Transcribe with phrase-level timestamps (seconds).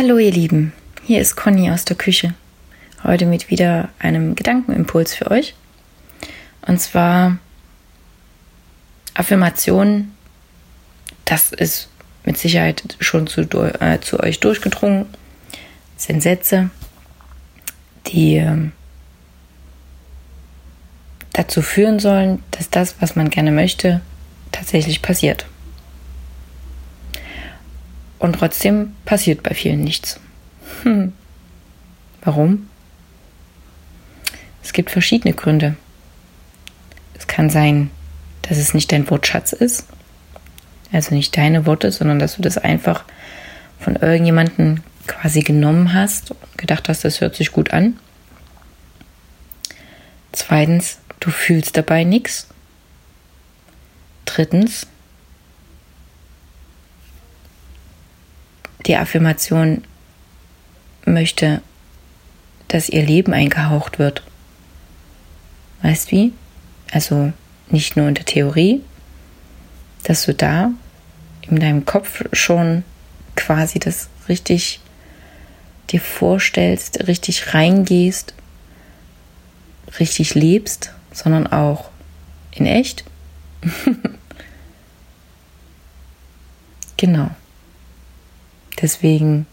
[0.00, 2.32] Hallo ihr Lieben, hier ist Conny aus der Küche.
[3.02, 5.56] Heute mit wieder einem Gedankenimpuls für euch.
[6.64, 7.38] Und zwar
[9.14, 10.14] Affirmationen,
[11.24, 11.88] das ist
[12.22, 15.06] mit Sicherheit schon zu, äh, zu euch durchgedrungen,
[15.96, 16.70] sind Sätze,
[18.06, 18.70] die äh,
[21.32, 24.00] dazu führen sollen, dass das, was man gerne möchte,
[24.52, 25.44] tatsächlich passiert.
[28.18, 30.20] Und trotzdem passiert bei vielen nichts.
[30.82, 31.12] Hm.
[32.22, 32.68] Warum?
[34.62, 35.76] Es gibt verschiedene Gründe.
[37.14, 37.90] Es kann sein,
[38.42, 39.86] dass es nicht dein Wortschatz ist,
[40.92, 43.04] also nicht deine Worte, sondern dass du das einfach
[43.78, 47.98] von irgendjemandem quasi genommen hast und gedacht hast, das hört sich gut an.
[50.32, 52.48] Zweitens, du fühlst dabei nichts.
[54.24, 54.86] Drittens,
[58.88, 59.84] die Affirmation
[61.04, 61.62] möchte,
[62.68, 64.22] dass ihr Leben eingehaucht wird.
[65.82, 66.32] Weißt wie?
[66.90, 67.32] Also
[67.70, 68.80] nicht nur in der Theorie,
[70.04, 70.72] dass du da
[71.42, 72.82] in deinem Kopf schon
[73.36, 74.80] quasi das richtig
[75.90, 78.34] dir vorstellst, richtig reingehst,
[79.98, 81.90] richtig lebst, sondern auch
[82.52, 83.04] in echt.
[86.96, 87.30] genau.
[88.80, 89.46] Deswegen,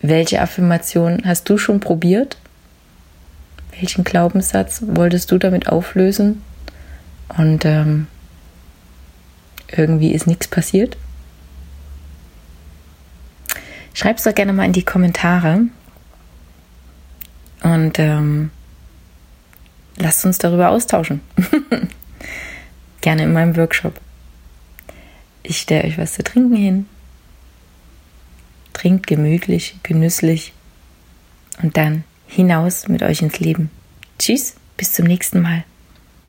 [0.00, 2.38] welche Affirmation hast du schon probiert?
[3.78, 6.42] Welchen Glaubenssatz wolltest du damit auflösen?
[7.36, 8.06] Und ähm,
[9.68, 10.96] irgendwie ist nichts passiert?
[13.92, 15.62] Schreib es doch gerne mal in die Kommentare.
[17.62, 18.50] Und ähm,
[19.96, 21.20] lasst uns darüber austauschen.
[23.02, 24.00] gerne in meinem Workshop.
[25.42, 26.86] Ich stelle euch was zu trinken hin
[28.80, 30.54] trinkt gemütlich, genüsslich
[31.62, 33.70] und dann hinaus mit euch ins Leben.
[34.18, 35.64] Tschüss, bis zum nächsten Mal.